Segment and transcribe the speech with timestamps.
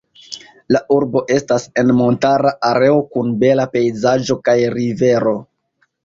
[0.75, 5.35] La urbo estas en montara areo kun bela pejzaĝo kaj rivero.